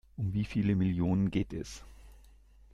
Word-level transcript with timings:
Um 0.17 0.33
wie 0.33 0.45
viele 0.45 0.75
Millionen 0.75 1.29
geht 1.29 1.53
es? 1.53 1.83